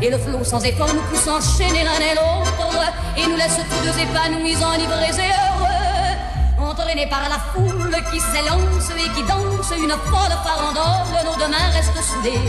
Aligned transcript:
Et 0.00 0.10
le 0.10 0.18
flot 0.18 0.44
sans 0.44 0.62
effort 0.64 0.88
nous 0.92 1.02
pousse 1.02 1.28
enchaîner 1.28 1.84
l'un 1.84 2.00
et 2.00 2.14
l'autre, 2.14 2.92
et 3.16 3.26
nous 3.26 3.36
laisse 3.36 3.58
tous 3.70 3.86
deux 3.86 3.98
épanouis, 3.98 4.56
enivrés 4.56 5.10
et 5.18 5.30
heureux. 5.30 6.70
Entraînés 6.70 7.08
par 7.08 7.28
la 7.28 7.38
foule 7.52 7.96
qui 8.10 8.20
s'élance 8.20 8.90
et 8.90 9.10
qui 9.14 9.22
danse 9.24 9.72
une 9.76 9.90
folle 9.90 10.36
farandole, 10.44 11.24
nos 11.24 11.36
deux 11.38 11.50
mains 11.50 11.70
restent 11.72 12.02
soudées. 12.02 12.40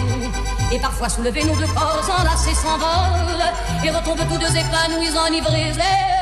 Et 0.72 0.80
parfois 0.80 1.10
soulevés, 1.10 1.44
nos 1.44 1.56
deux 1.56 1.68
corps 1.68 2.02
enlacés 2.20 2.56
s'envolent, 2.56 3.52
et 3.84 3.90
retombent 3.90 4.28
tous 4.30 4.38
deux 4.38 4.56
épanouis, 4.58 5.18
enivrés. 5.18 6.13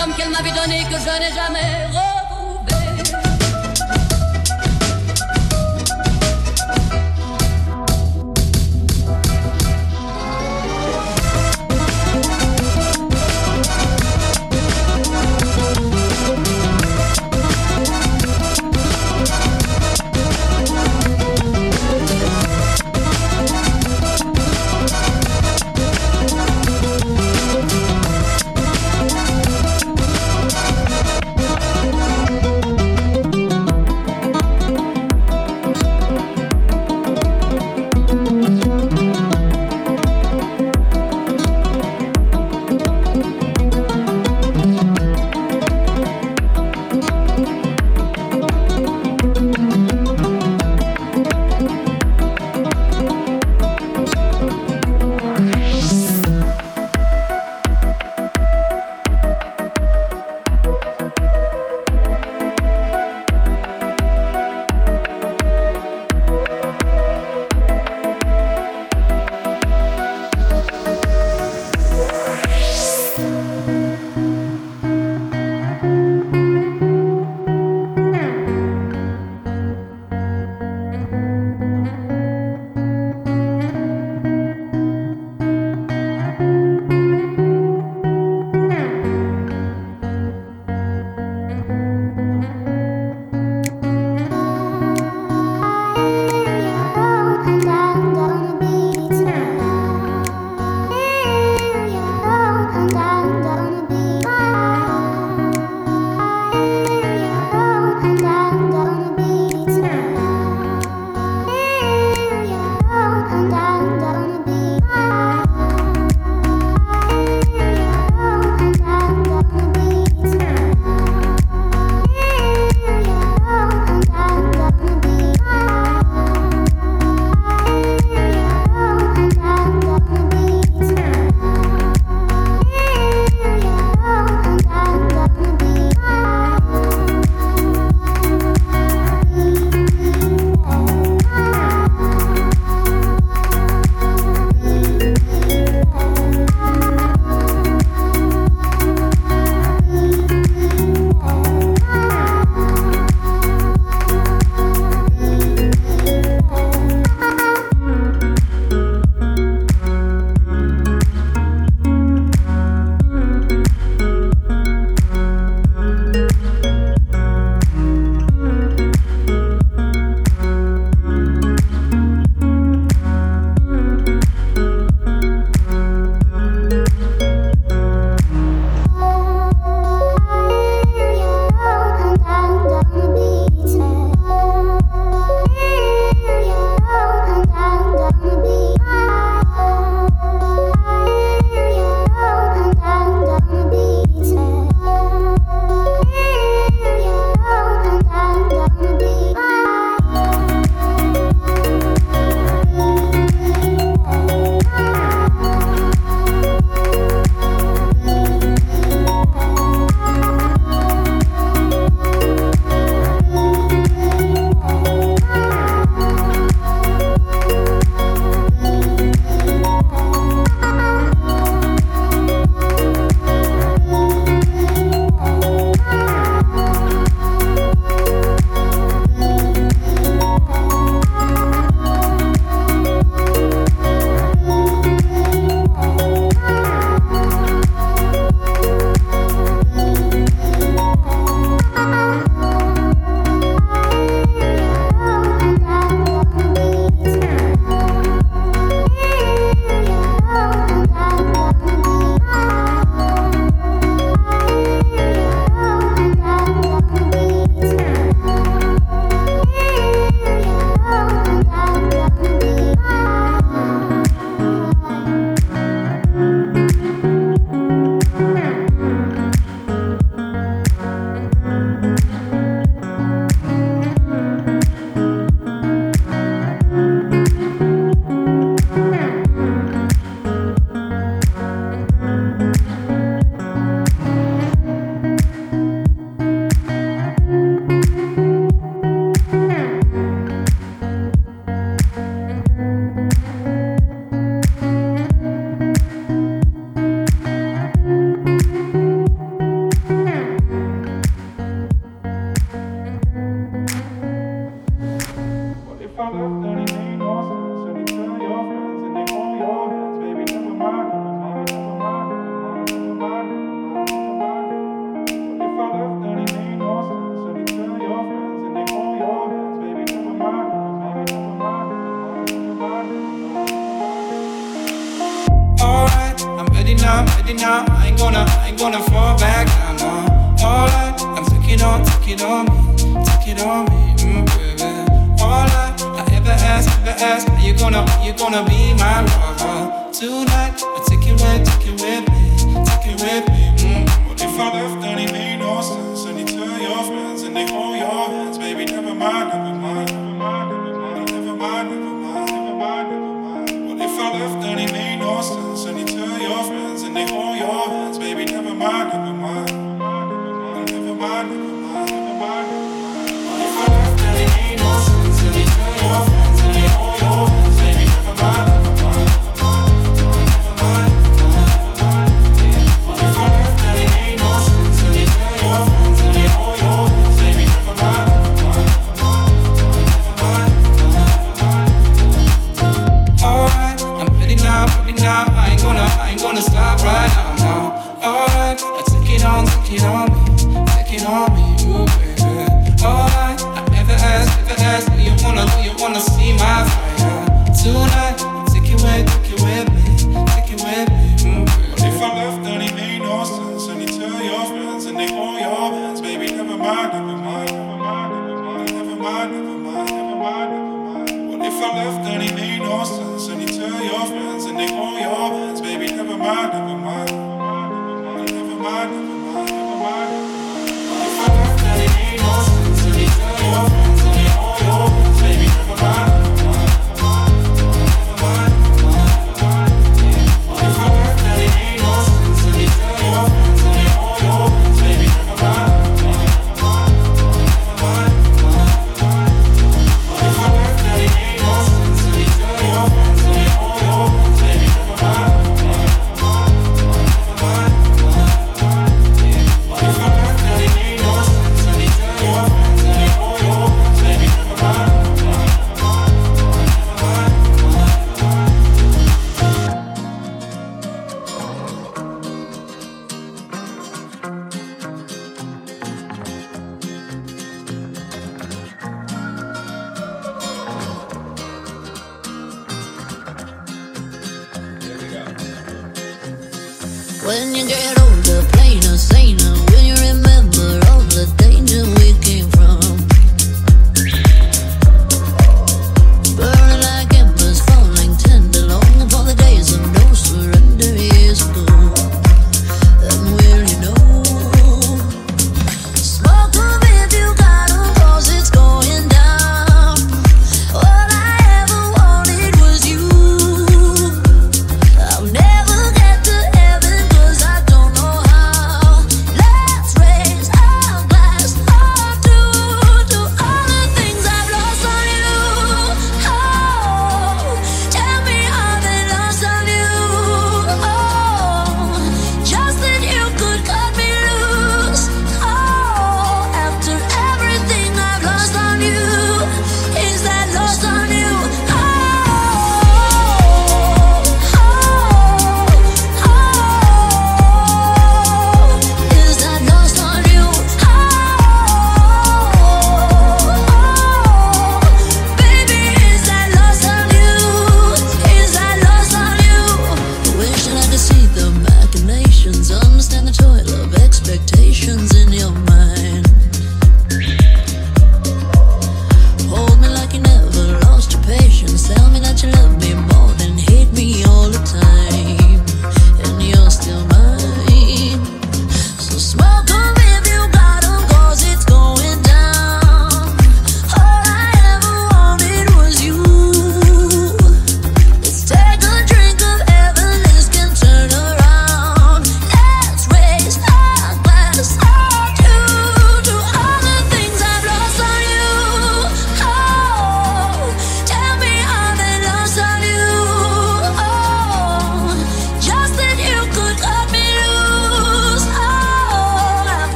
Vole, 0.00 0.08
l'homme 0.08 0.16
qu'elle 0.16 0.30
m'avait 0.30 0.52
donné 0.52 0.84
que 0.84 0.98
je 0.98 1.18
n'ai 1.18 1.34
jamais 1.34 2.19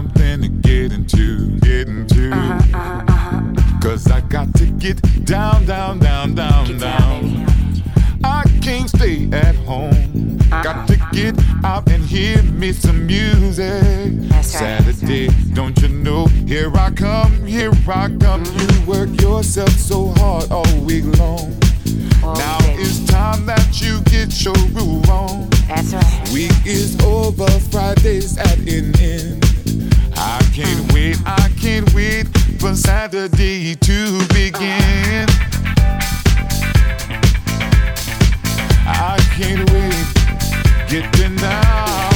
something 0.00 0.40
to 0.40 0.48
get 0.48 0.92
into, 0.92 1.50
get 1.58 1.86
into. 1.86 2.30
Uh-huh, 2.32 2.78
uh-huh, 2.78 3.04
uh-huh. 3.06 3.80
Cause 3.82 4.10
I 4.10 4.22
got 4.22 4.54
to 4.54 4.64
get 4.64 4.96
down, 5.26 5.66
down, 5.66 5.98
down, 5.98 6.34
down, 6.34 6.66
get 6.66 6.80
down. 6.80 7.44
down 7.44 7.84
I 8.24 8.44
can't 8.62 8.88
stay 8.88 9.28
at 9.30 9.54
home. 9.56 10.38
Uh-uh. 10.52 10.62
Got 10.62 10.88
to 10.88 10.96
get 11.12 11.34
out 11.64 11.86
and 11.90 12.02
hear 12.02 12.42
me 12.44 12.72
some 12.72 13.06
music. 13.06 14.30
Right, 14.30 14.42
Saturday, 14.42 15.28
right. 15.28 15.54
don't 15.54 15.78
you 15.82 15.88
know? 15.88 16.26
Here 16.46 16.72
I 16.74 16.90
come, 16.92 17.44
here 17.44 17.72
I 17.86 18.08
come. 18.08 18.44
Mm-hmm. 18.44 18.80
You 18.80 18.86
work 18.86 19.20
yourself 19.20 19.70
so 19.70 20.14
hard 20.16 20.50
all 20.50 20.80
week 20.80 21.04
long. 21.18 21.58
Oh, 22.22 22.34
now 22.38 22.58
baby. 22.60 22.82
it's 22.82 23.04
time 23.06 23.44
that 23.44 23.82
you 23.82 24.00
get 24.04 24.44
your 24.44 24.54
groove 24.72 25.10
on. 25.10 25.50
That's 25.68 25.92
right. 25.92 26.30
Week 26.32 26.52
is 26.64 26.98
over, 27.02 27.48
Friday's 27.70 28.38
at 28.38 28.58
an 28.58 28.98
end. 28.98 29.49
I 30.32 30.40
can't 30.54 30.92
wait, 30.92 31.16
I 31.26 31.50
can't 31.60 31.92
wait 31.92 32.28
for 32.60 32.76
Saturday 32.76 33.74
to 33.74 34.18
begin. 34.28 35.26
I 38.86 39.18
can't 39.34 39.68
wait, 39.72 40.88
get 40.88 41.36
down. 41.36 42.09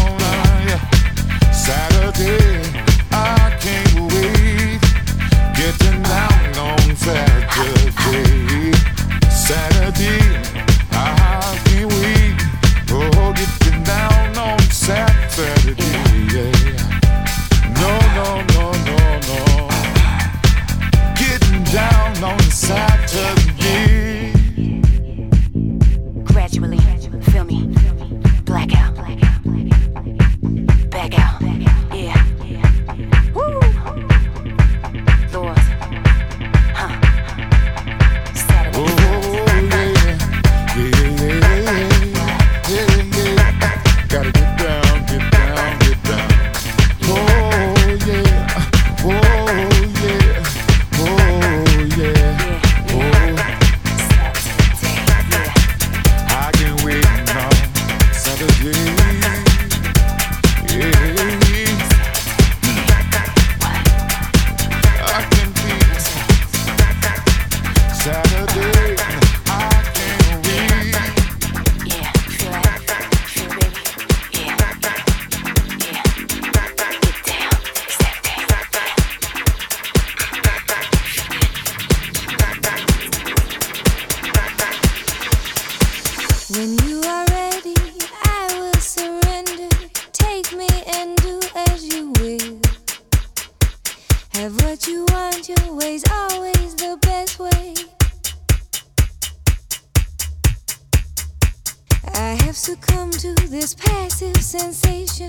to 102.64 102.76
come 102.76 103.10
to 103.10 103.34
this 103.50 103.74
passive 103.74 104.34
sensation, 104.38 105.28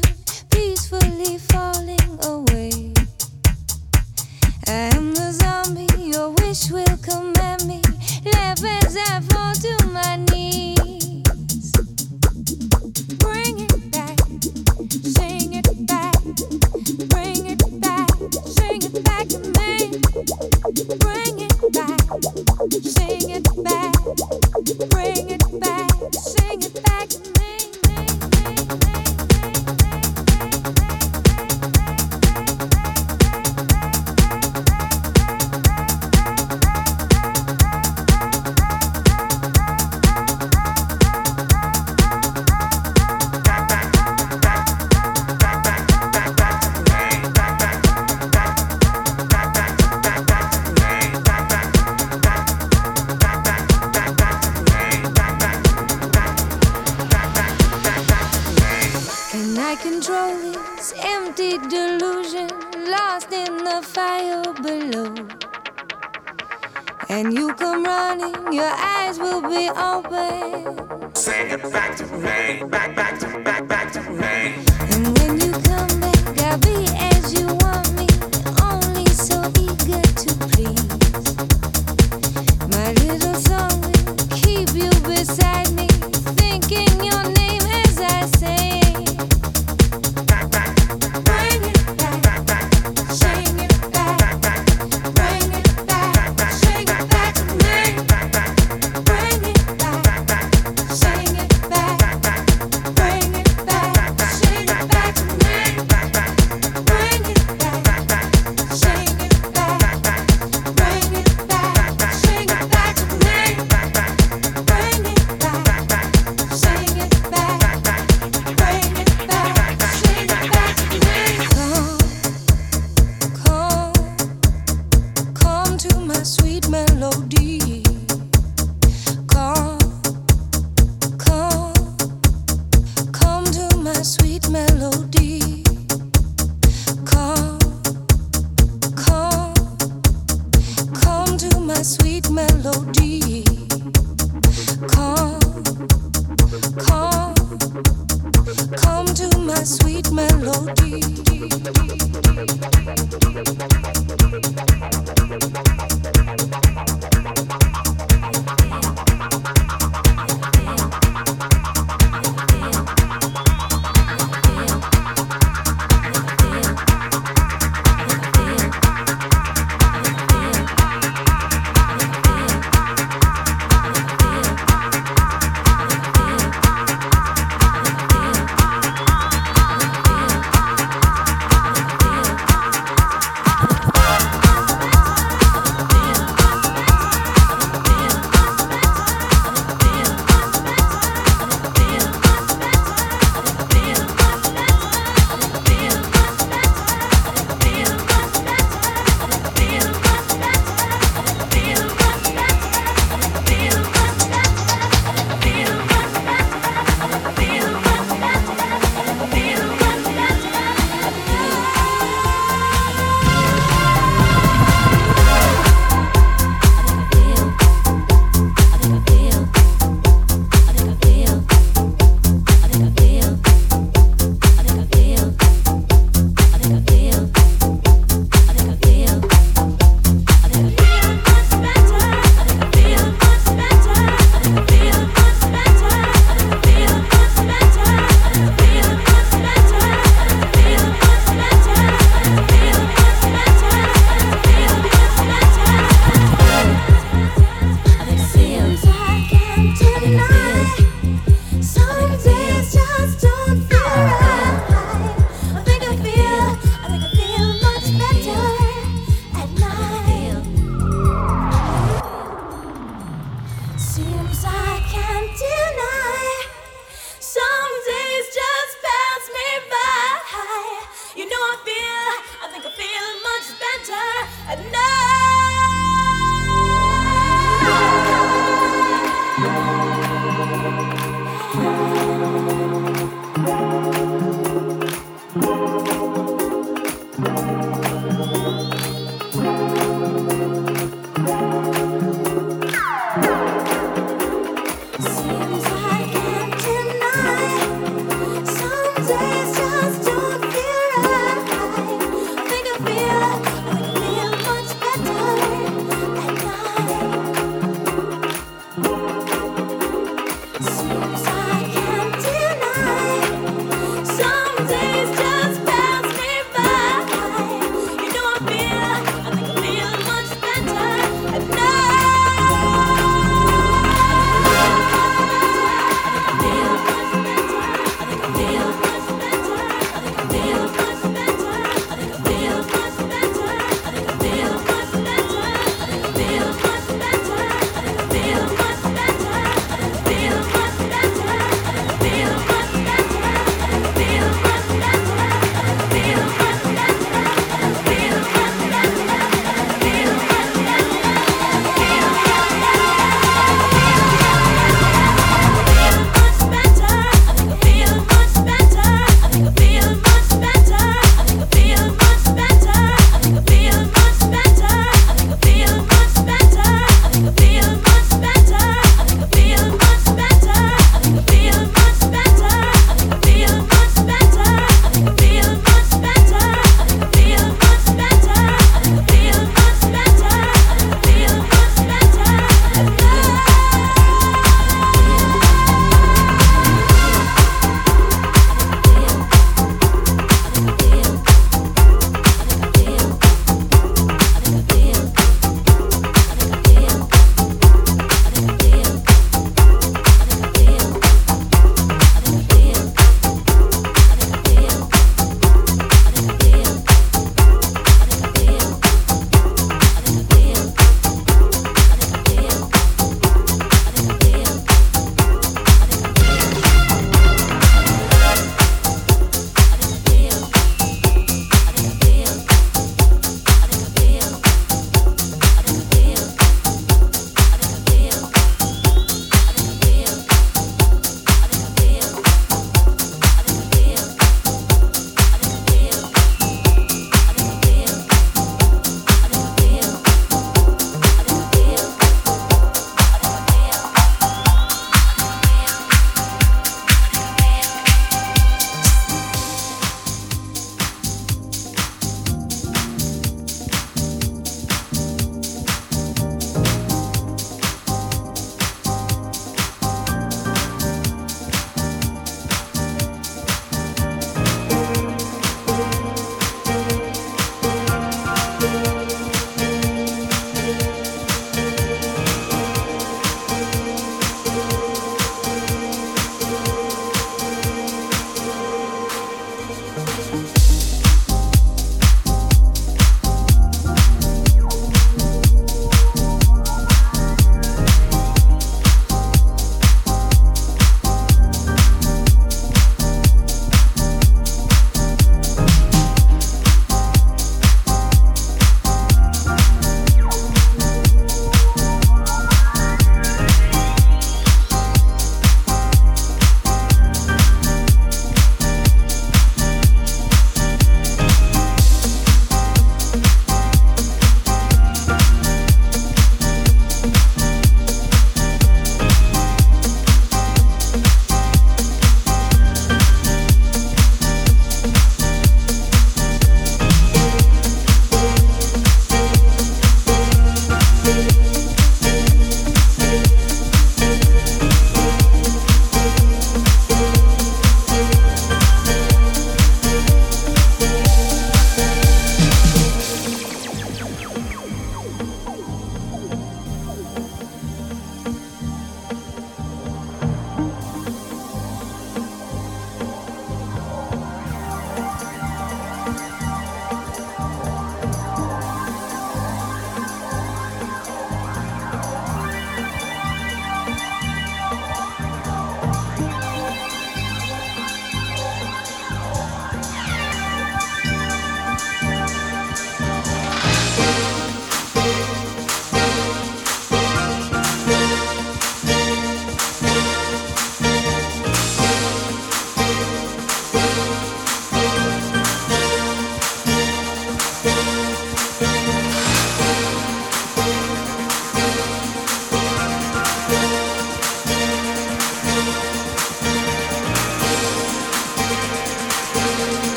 peacefully 0.52 1.38
falling. 1.38 2.05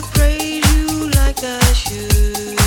to 0.00 0.06
praise 0.10 0.76
you 0.76 1.10
like 1.10 1.42
I 1.42 1.72
should. 1.72 2.57